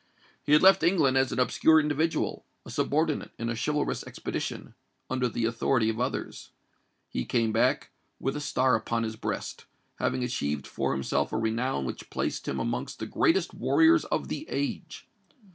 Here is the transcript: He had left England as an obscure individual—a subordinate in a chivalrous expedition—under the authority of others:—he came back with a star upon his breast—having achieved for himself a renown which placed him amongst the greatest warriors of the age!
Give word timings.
He 0.41 0.53
had 0.53 0.63
left 0.63 0.81
England 0.81 1.15
as 1.15 1.31
an 1.31 1.37
obscure 1.37 1.79
individual—a 1.79 2.71
subordinate 2.71 3.33
in 3.37 3.49
a 3.49 3.55
chivalrous 3.55 4.03
expedition—under 4.03 5.29
the 5.29 5.45
authority 5.45 5.91
of 5.91 5.99
others:—he 5.99 7.23
came 7.25 7.51
back 7.51 7.91
with 8.19 8.35
a 8.35 8.41
star 8.41 8.73
upon 8.73 9.03
his 9.03 9.15
breast—having 9.15 10.23
achieved 10.23 10.65
for 10.65 10.93
himself 10.93 11.31
a 11.31 11.37
renown 11.37 11.85
which 11.85 12.09
placed 12.09 12.47
him 12.47 12.59
amongst 12.59 12.97
the 12.97 13.05
greatest 13.05 13.53
warriors 13.53 14.03
of 14.05 14.27
the 14.27 14.47
age! 14.49 15.07